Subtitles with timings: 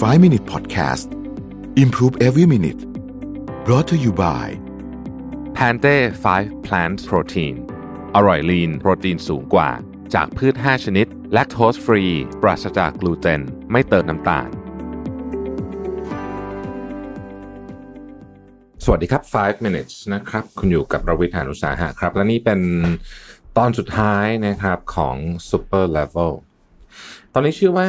[0.00, 1.12] 5 Minute Podcast
[1.76, 2.80] Improve Every Minute
[3.66, 4.58] brought to you by
[5.52, 7.54] Pante 5 Plant Protein
[8.14, 9.70] อร่อยลีนโปรตีนสูงกว่า
[10.14, 12.04] จากพืช 5 ชนิด แลคโตสฟรี
[12.42, 13.40] ปราศจากกลูเตน
[13.72, 14.48] ไม่เติมน้ำตาล
[18.84, 22.60] สวัสดีครับ 5 minutes นะครับ คุณอยู่กับรวิทยานุสาหะครับ และนี่เป็น
[23.56, 25.16] ตอนสุดท้ายนะครับของ
[25.50, 26.32] Super Level
[27.32, 27.86] ตอนนี้ชื่อว่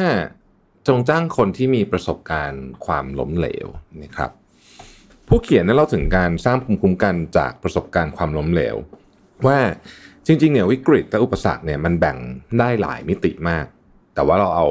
[0.86, 3.66] จงจ้างคนที่มีประสบการณ์ความล้มเหลว
[4.02, 4.30] นะครับ
[5.28, 8.76] ผู้เขียนนั้เล่าถึงการสร้างภูมิคุ้มกันจากประสบการณ์ความล้มเหลว
[9.46, 9.58] ว่า
[10.26, 12.18] จริงๆเนี่ยวิกฤตและอุปสรรคเนี่ยมันแบ่ง
[12.58, 13.66] ได้หลายมิติมาก
[14.14, 14.68] แต่ว่าเราเอา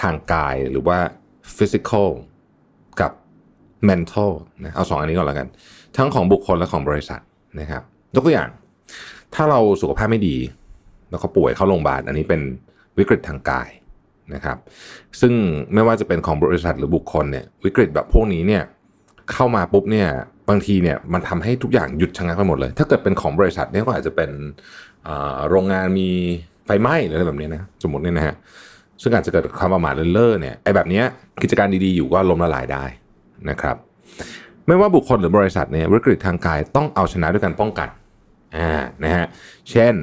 [0.00, 0.98] ทางกายหรือว่า
[1.56, 2.08] physical
[3.00, 3.12] กับ
[3.88, 4.32] mental
[4.64, 5.48] นะเอาสองอันนี้ก่อนแล้วกัน
[5.96, 7.20] ทั้งของบุคคลและของบริษัท
[7.60, 7.82] นะครับ
[8.14, 8.50] ยกตัวอย่าง
[9.34, 10.36] ถ้าเราสุขภาพไม่ดี
[11.10, 12.40] แล้วก็ป่วยเข้าโรงพยาบาลอันนี้เป็น
[12.98, 13.68] วิกฤตทางกาย
[14.34, 14.56] นะครับ
[15.20, 15.32] ซึ่ง
[15.74, 18.62] ไม่ว่าจะเป็นของบริษัทหรือบุคคลเนี่ยวิกฤตแบบพวกนี้เนี่ย
[19.32, 20.08] เข้ามาปุ๊บเนี่ย
[20.48, 24.30] บางทีเนี่ยมันทำให้ทุกอย่างหยุดชะงักไปหมดเลย ถ้าเกิดเป็นของบริษัทเนี่ยก็อาจจะเป็น
[25.48, 26.08] โรงงานมี
[26.66, 28.34] ไฟไหม้หรืออะไรแบบนี้นะสมมติเนี่ยนะฮะ
[29.02, 31.02] ซึ่งอาจจะเกิดความประมาทเลินเล่อเนี่ยไอ้แบบนี้
[31.42, 32.84] กิจการดีๆอยู่ก็ล้มละลายได้
[33.50, 33.76] นะครับ
[34.66, 37.88] ไม่ว่าบุคคลหรือบริษัทเนี่ยวิกฤตทางกายต้องเอาชนะด้วยการป้องกัน
[38.56, 38.70] อ่า
[39.04, 39.26] นะฮะ
[39.70, 39.94] เช่น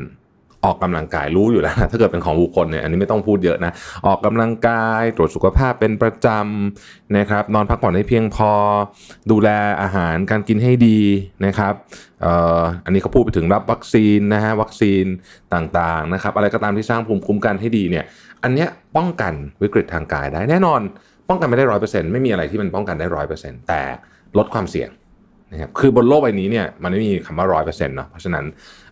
[0.67, 3.71] ออกกำลังกายรู้อยู่แล้ว ถ้าเกิดเป็นของบุคคลเนี่ยอันนี้ไม่ต้องพูดเยอะนะ
[4.05, 8.51] ออกกำลังกายตรวจสุขภาพเป็นประจำนะครับ นอนพักผ่อนให้เพียงพอ
[9.31, 9.49] ดูแล
[9.81, 10.99] อาหารการกินให้ดี
[11.45, 11.73] นะครับ
[12.21, 15.05] เอ่ออันนี้เขาพูดไปถึงรับวัคซีนนะฮะวัคซีน
[15.53, 18.05] ต่างๆนะครับ อะไรก็ตามที่สร้างภูมิคุ้มกันให้ดีเนี่ย
[18.43, 20.81] อันเนี้ยป้องกันวิกฤตทางกายได้แน่นอน
[21.29, 23.81] ป้องกันไม่ได้ร้อยเปอร์เซ็นต์ไม่มีอะไรที่มันป้องกันได้ร้อยเปอร์เซ็นต์แต่
[24.37, 24.89] ลดความเสี่ยง
[25.51, 28.45] นะครับคือบนโลกใบนี้เนี่ยมันไม่มีคำว่าร้อยเปอร์เซ็นต์เนาะเพราะฉะนั้น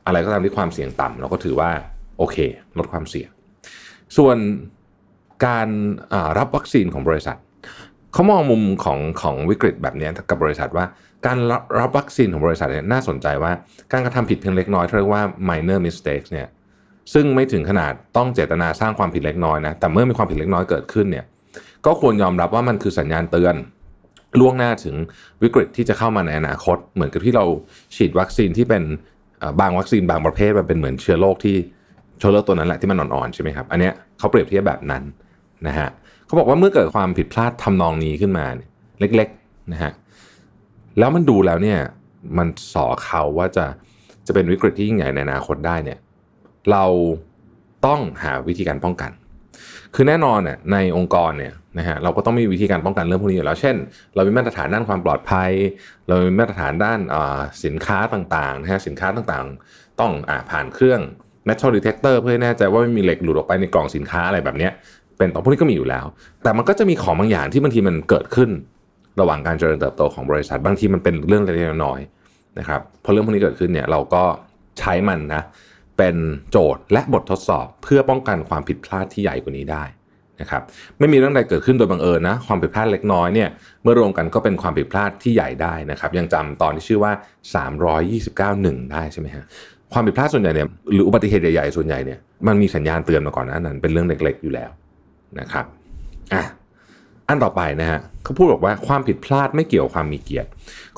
[0.06, 1.70] อะไรก็ตามที่ความเสี่ยงต่ำเราก็ถือว่า
[2.17, 2.38] โอเค
[2.78, 3.30] ลดความเสี่ยง
[4.17, 4.38] ส่วน
[5.45, 5.67] การ
[6.38, 7.38] รับวัคซีนของบริษัท
[8.14, 10.86] เขามองมุมของของวิกฤตแบบนี้กับบริษัทว่า
[11.25, 11.38] การ
[11.80, 13.52] รับวัคซีนของบริษัทเนี่ยน่าสนใจว่า
[13.91, 16.47] การกระทำผิดเพียงเล็กน้อยเรียกว่า minor mistakes เนี่ย
[17.13, 21.25] ซึ่งไม่ถึงขนาดต้องเจตนาสร้างความผิดเล็กน้อยนะแต่เมื่อมีความผิดเล็กน้อยเกิดขึ้นเนี่ย
[21.85, 23.56] ก็ควรยอมรับว่ามันคือสัญญาณเตือน
[24.41, 24.96] ล่วงหน้าถึง
[25.44, 27.46] วิกฤตที่จะเข้ามาในอนาคต เหมือนกับที่เรา
[27.96, 28.84] ฉีดวัคซีนที่เป็น
[29.62, 31.56] บางวัคซีนบางประเภทมันเป็นเหมือนเชื้อโรคที่
[32.19, 35.03] เชื้อโรคตัวนั้นแหละที่มันอ่อนๆใช่ไหมครับอันเนี้ยเขาเปรียบเทียบแบบนั้น
[35.68, 35.90] นะฮะ
[36.25, 38.69] เขาบอกว่าเมื่อเกิดความผิดพลาดทำนองนี้ขึ้นมาเนี่ย
[39.00, 39.91] เล็กๆนะฮะ
[41.00, 41.79] แล้วมันดูแล้วเนี่ย
[42.38, 43.66] มันสอเขาว่าจะ
[44.28, 46.00] จะเป็นวิกฤตที่ยิ่งใหญ่ในอนาคตได้เนี่ย
[46.72, 46.85] เรา
[47.85, 49.12] ต้องหาวิธีการป้องกัน
[49.96, 53.75] คือแน่นอนเนี่ยในองค์กรเนี่ย นะฮะเราก็ต้องมีวิธีการป้องกันเรื่องพวกนี้อยู่แล้วเช่น
[54.16, 55.52] เรามีมาตรฐานด้านความปลอดภัย
[56.08, 57.00] เรามีมาตรฐานด้าน
[57.66, 61.00] สินค้าต่างๆนะฮะสินค้าต่างๆ ต้องอผ่านเครื่อง
[61.47, 64.69] metal detector เพื่อให้แน่ใจว่าไม่มีเหล็กหลุดออกไปในกล่องสินค้าอะไรแบบนี้
[65.18, 66.06] เป็นต่อพวกนี้ก็มีอยู่แล้ว
[66.44, 68.50] แต่มันก็จะมีของบางอย่างที่บางทีมันเกิดขึ้น
[69.19, 74.24] ระหว่างการเจริญเติบโตของบริษัทบางทีมันเป็นเรื่องเล็กๆน้อยๆนะครับพอเรื่องพวกนี้เกิดขึ้นเนี่ยเราก็
[74.80, 75.44] ใช้มันนะ
[75.97, 76.16] เป็น
[76.52, 79.84] โจทย์และบททดสอบเพื่อป้องกันความผิดพลาดที่ใหญ่กว่านี้ได้
[80.41, 80.62] นะครับ
[81.00, 83.50] ไม่มีเรื่องใดเกิดขึ้นโดยบังเอิญนะความผิดพลาดเล็กน้อยเนี่ย
[83.84, 87.12] เมื่อรวมกันก็เป็นความผิดพลาดที่ใหญ่ได้นะครับยังจำตอนที่ชื่อว่า
[88.07, 89.44] 329หนึ่งได้ใช่ไหมฮะ
[89.94, 94.69] ความผิดพลาดส่วนใหญ่เนี่ยหรืออุบัติเหตุใหญ่ๆส่วนใหญ่เนี่ยมันมีสัญญาณเตือนมาก่อนนั้น เป็นเรื่องเล็กๆอยู่แล้ว
[95.40, 95.66] นะครับ
[96.34, 96.44] อะ
[97.28, 100.50] อันต่อไปนะฮะเขาพูดบอกว่าความผิดพลาดไม่เกี่ยวความมีเกียรติ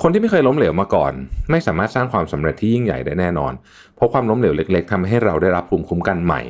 [0.01, 1.13] คนที่ไม่เคยล้มเหลวมาก่อน
[1.51, 3.53] ไม่สามารถสร้างความสำเร็จที่ยิ่งใหญ่ได้แน่นอน
[3.95, 6.41] เพราะความล้มเหลวเล็ก ๆทำให้เราได้รับภูมิคุ้มกันใหม่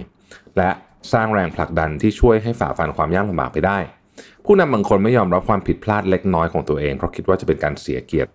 [0.58, 0.70] และ
[1.14, 3.78] สร้างแรงผลักดันที่ช่วยให้ฝ่าฟันความยากลำบากไปได้
[4.46, 8.30] ผู้นำบางคนไม่ยอมรับความผิดพลาดเล็กน้อยของตัวเองเพราะคิดว่าจะเป็นการเสียเกียรติ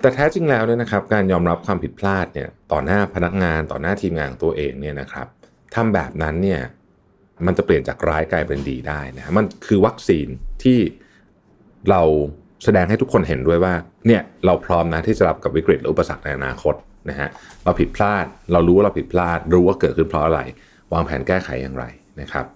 [0.00, 5.26] แต่แท้จริงแล้วเนี่ยนะครับ การยอมรับความผิดพลาดเนี่ยต่อหน้าพนักงานต่อหน้าทีมงานตัวเองเนี่ยนะครับ
[5.74, 6.60] ทำแบบนั้นเนี่ย
[7.46, 10.26] มันจะเปลี่ยนจากร้ายกลายเป็นดีได้นะมันคือวัคซีน
[10.62, 10.78] ที่
[11.90, 12.02] เรา
[12.64, 13.74] แสดงให้ทุกคนเห็นด้วยว่า
[14.06, 16.74] เนี่ยเราพร้อมนะที่จะรับกับวิกฤตหรืออุปสรรคในอนาคต
[17.10, 17.28] นะฮะ
[17.64, 20.40] เราผิดพลาด เรารู้ว่าเราผิดพลาด รู้ว่าเกิดขึ้นเพราะอะไร
[20.92, 21.84] วางแผนแก้ไขอย่างไร
[22.20, 22.46] นะครับ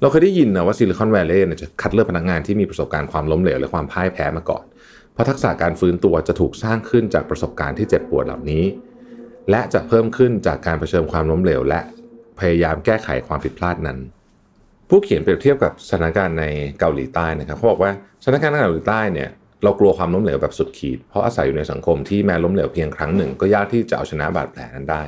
[0.00, 4.64] เราเคยได้ยินนะว่าซิลิคอนแวลเลย์จะคัดเลือกพนักงานที่มีประสบการณ์ความล้มเหลว และความพ่ายแพ้มาก่อน
[5.12, 8.64] เพราะทักษะการฟื้นตัวจะถูกสร้างขึ้นจากประสบการณ์ที่เจ็บปวดเหล่านี้
[9.50, 11.80] และจะเพิ่มขึ้นจากการเผชิญความล้มเหลว และ
[12.38, 13.98] พยายามแก้ไขความผิดพลาดนั้น
[14.88, 16.44] ผู้เขียนเปรียบเทียบกับสถานการณ์ใน
[16.78, 17.92] เกาหลีใต้นะครับเขาบอกว่า
[18.22, 19.28] สถานการณ์ในเกาหลีใต้เนี่ย
[19.62, 25.02] เรากลัวความล้มเหลวแบบสุดขีด เพราะอาศัยอยู่ในสังคมที่แม้ล้มเหลวเพียงครั้งหนึ่ง ก็ยากที่จะเอาชนะบาดแผลนั้นได้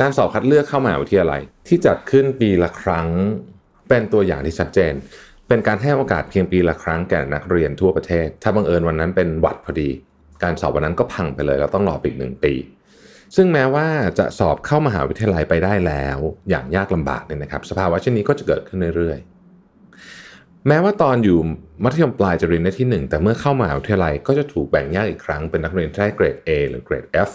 [0.00, 3.08] การสอบคัดเลือกเข้ามหาวิทยาลัย ที่จัดขึ้นปีละครั้ง
[3.88, 4.92] เป็นตัวอย่างที่ชัดเจน
[5.48, 9.90] เป็นการให้โอกาสเพียงปีละครั้งแก่นักเรียนทั่วประเทศ ถ้าบังเอิญวันนั้นเป็นหวัดพอดี
[10.42, 12.54] การสอบวันนั้นก็พังไปเลยเราต้องรออีกหนึ่งปี
[13.36, 13.86] ซึ่งแม้ว่า
[14.18, 16.18] จะสอบเข้ามหาวิทยาลัยไปได้แล้ว
[16.50, 21.38] อย่างยากลำบากเนี่ยนะครับ สภาวะเช่นนี้ก็จะเกิดขึ้นเรื่อยๆ แม้ว่าตอนอยู่
[21.84, 27.30] มัธยมปลายจะเรียนได้ที่ 1 แต่เมื่อเข้ามหาวิทยาลัยก็จะถูกแบ่งแยกอีกครั้งเป็นนักเรียนที่ได้เกรด A หรือเกรด F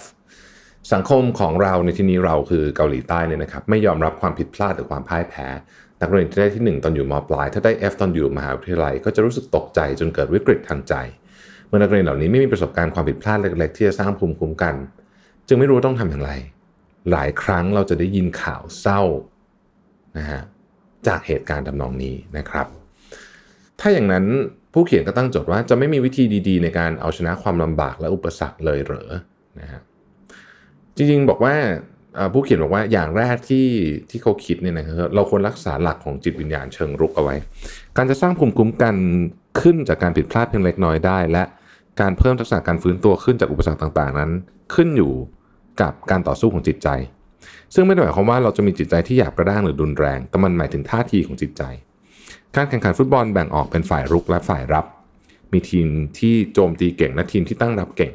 [0.94, 5.48] สังคมของเราในที่นี้เราคือเกาหลีใต้เนี่ยนะครับไม่ยอมรับความผิดพลาดหรือความพ่ายแพ้
[6.02, 10.94] นักเรียนที่ได้ที่ 1 ตอนอยู่มปลาย ถ้าได้ F ตอนอยู่มหาวิทยาลัย ก็จะรู้สึกตกใจจนเกิดวิกฤตทางใจ
[11.68, 14.76] เมื่อนักเรียนเหล่านี้ไม่มีประสบการณ์ความผิดพลาดเล็ก ๆ ที่จะสร้างภูมิคุ้มกัน
[15.48, 16.32] จึงไม่รู้ต้องทำอย่างไร
[17.12, 19.02] หลายครั้งเราจะได้ยินข่าวเศร้า
[20.18, 20.42] นะฮะ
[21.08, 22.68] จากเหตุการณ์ทำนองนี้นะครับ
[23.80, 24.26] ถ้าอย่างนั้น
[24.74, 29.10] ผู้เขียนก็ตั้งโจทย์ว่าจะไม่มีวิธีดี ๆ ในการเอาชนะความลำบากและอุปสรรคเลยเหรอ
[29.60, 29.82] นะฮะ
[30.98, 31.56] จริงๆบอกว่า
[32.34, 33.68] ผู้เขียนบอกว่าอย่างแรกที่
[34.10, 37.36] ที่เขาคิดเนี่ยนะครับเราควรรักษาหลักของจิตวิญญาณเชิงรุกเอาไว้
[37.98, 38.96] การจะสร้างภูมิคุ้มกัน
[39.62, 41.44] ขึ้นจากการผิดพลาดเพียงเล็กน้อยได้ และ
[42.02, 44.32] การเพิ่มทักษะการฟื้นตัวขึ้นจากอุปสรรคต่างๆ นั้น
[44.76, 45.14] ขึ้นอยู่
[45.82, 46.88] กับการต่อสู้ของจิตใจ
[47.74, 51.64] ซึ่งไม่ได้หมายความว่าเราจะมีจิตใจที่หยาบกระด้างหรือรุนแรงแต่มันหมายถึงท่าทีของจิตใจ
[52.56, 54.86] การแข่งขันฟุตบอลแบ่งออกเป็นฝ่ายรุกและฝ่ายรับ
[55.52, 55.88] มีทีม
[56.20, 58.12] ที่โจมตีเก่งและทีมที่ตั้งรับเก่ง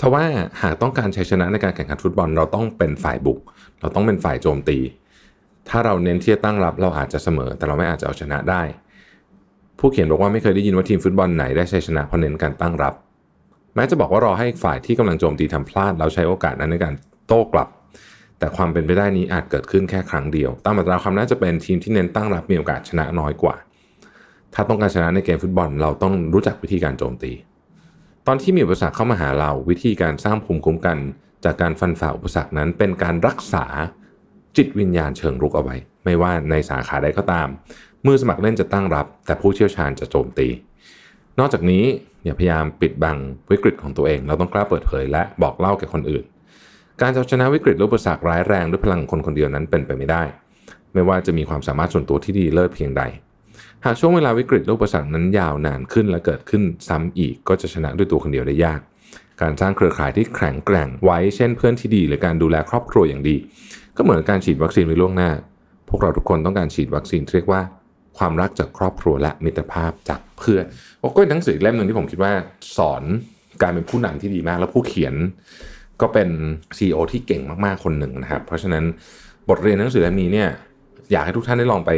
[0.00, 0.24] ทว่า
[0.62, 3.38] หากต้องการชัยชนะในการแข่งขันฟุตบอล เราต้องเป็นฝ่ายบุก
[3.80, 4.78] เราต้องเป็นฝ่ายโจมตี
[5.68, 8.62] ถ้าเราเน้นที่จะตั้งรับเราอาจจะเสมอ แต่เราไม่อาจจะเอาชนะได้
[9.78, 12.94] ผู้เขียนบอกว่าไม่เคยได้ยินว่าทีมฟุตบอลไหนได้ชัยชนะเพราะเน้นการตั้งรับ
[13.74, 16.94] แม้จะบอกว่ารอให้ฝ่ายที่กำลังโจมตีทำพลาดแล้วใช้โอกาสนั้นในการ
[17.26, 17.68] โต้กลับ
[18.38, 23.56] แต่ความเป็นไปได้นี้อาจเกิดขึ้นแค่ครั้งเดียวตามมาตราความน่าจะเป็นทีมที่เน้นตั้งรับมีโอกาสชนะน้อยกว่า
[24.54, 27.32] ถ้าต้องการชนะในเกมฟุตบอล เราต้องรู้จักวิธีการโจมตี
[28.30, 30.98] ตอนที่มีอุปสรรคเข้ามาหาเราวิธีการสร้างภูมิคุ้มกัน
[31.44, 33.64] จากการฟันฝ่าอุปสรรคนั้น เป็นการรักษา
[34.56, 37.48] จิตวิญญาณเชิงรุกเอาไว้ ไม่ว่าในสาขาใดก็ตาม
[38.06, 40.48] มือสมัครเล่นจะตั้งรับ แต่ผู้เชี่ยวชาญจะโจมตี
[41.38, 41.84] นอกจากนี้
[42.24, 43.16] อย่าพยายามปิดบัง
[43.50, 46.24] วิกฤตของตัวเอง เราต้องกล้าเปิดเผยและบอกเล่าแก่คนอื่น
[47.00, 50.22] การจะชนะวิกฤตอุปสรรคร้ายแรงด้วยพลังคนคนเดียวนั้นเป็นไปไม่ได้
[50.94, 53.02] ไม่ว่าจะมีความสามารถส่วนตัวที่ดีเลิศเพียงใด
[53.84, 58.80] หากช่วงเวลาวิกฤตโรคประสาทนั้นยาวนานขึ้นและเกิดขึ้นซ้ำอีกก็จะชนะด้วยตัวคนเดียวได้ยาก
[59.42, 63.36] การสร้างเครือข่ายที่แข็งแกร่งไว้เช่นเพื่อนที่ดี หรือการดูแลครอบครัวอย่างดี
[63.96, 65.30] ก็เหมือนการฉีดวัคซีนไว้ล่วงหน้า
[65.88, 67.62] พวกเราทุกคนต้องการฉีดวัคซีนเรียกว่า
[68.18, 70.64] ความรักจากครอบครัวและมิตรภาพจากเพื่อน
[71.14, 72.32] ก็เป็นหนังสือเล่มหนึ่งที่ผมคิดว่า
[72.76, 73.02] สอน
[73.62, 75.14] การเป็นผู้นำที่ดีมาก แล้วผู้เขียน
[76.00, 76.28] ก็เป็น
[76.76, 78.84] CEO ที่เก่งมากๆคนหนึ่งนะครับ เพราะฉะนั้น
[79.48, 80.48] บทเรียนหนังสือเล่มนี้เนี่ย
[81.10, 81.90] อยากให้ทุกท่านได้ลองไป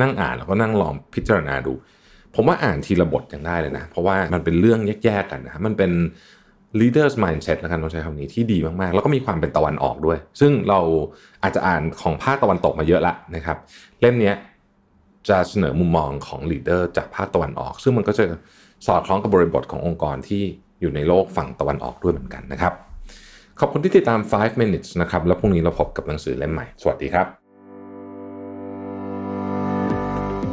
[0.00, 1.72] นั่งอ่านแล้วก็นั่งลองพิจารณาดู
[2.34, 5.90] ผมว่าอ่านทีละบทยังได้เลยนะ เพราะว่ามันเป็นเรื่องแยกๆกันนะมันเป็น
[6.80, 10.80] leaders mindset แล้วกันต้องใช้คำนี้ที่ดีมากๆ แล้วก็มีความเป็นตะวันออกด้วย ซึ่งเรา
[11.42, 13.58] อาจจะอ่านของภาคตะวันตกมาเยอะละนะครับ
[14.00, 14.32] เล่มนี้
[15.28, 18.24] จะเสนอมุมมองของ leader จากภาคตะวันออก ซึ่งมันก็จะ
[18.86, 20.42] สอดคล้องกับบริบทขององค์กรที่
[20.80, 22.72] อยู่ในโลกฝั่งตะวันออกด้วยเหมือนกันนะครับ
[23.60, 27.49] ขอบคุณที่ติดตาม 5 minutes นะครับ แล้วพรุ่งนี้เราพบกับหนังสือเล่มใหม่ สวัสดีครับ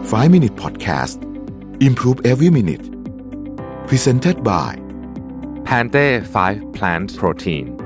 [0.07, 1.21] 5 Minute Podcast
[1.83, 2.81] Improve Every Minute
[3.87, 4.77] Presented by
[5.65, 7.76] Pante 5 Plant Protein